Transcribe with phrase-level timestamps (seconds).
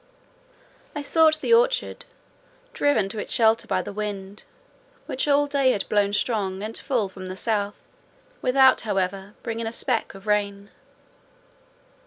[0.95, 2.05] I sought the orchard,
[2.73, 4.45] driven to its shelter by the wind,
[5.05, 7.77] which all day had blown strong and full from the south,
[8.41, 10.71] without, however, bringing a speck of rain.